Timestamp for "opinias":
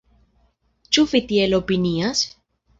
1.61-2.27